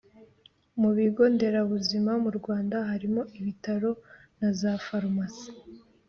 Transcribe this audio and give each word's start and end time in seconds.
mu 0.81 0.89
bigo 0.97 1.23
nderabuzima 1.33 2.11
mu 2.23 2.29
rwanda 2.37 2.77
harimo 2.89 3.21
ibitaro 3.39 3.91
na 4.39 4.49
za 4.59 4.71
farumasi. 4.85 5.49